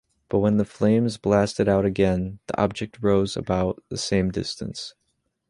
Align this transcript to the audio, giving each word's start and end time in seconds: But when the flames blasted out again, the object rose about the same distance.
But 0.29 0.39
when 0.39 0.57
the 0.57 0.65
flames 0.65 1.17
blasted 1.19 1.69
out 1.69 1.85
again, 1.85 2.39
the 2.47 2.59
object 2.59 2.97
rose 3.03 3.37
about 3.37 3.83
the 3.89 3.99
same 3.99 4.31
distance. 4.31 4.95